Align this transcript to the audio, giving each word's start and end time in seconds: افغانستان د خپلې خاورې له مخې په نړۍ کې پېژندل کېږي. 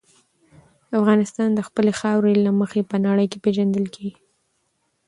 افغانستان 0.99 1.49
د 1.53 1.59
خپلې 1.67 1.91
خاورې 1.99 2.33
له 2.45 2.51
مخې 2.59 2.81
په 2.91 2.95
نړۍ 3.07 3.25
کې 3.31 3.37
پېژندل 3.43 3.85
کېږي. 3.95 4.17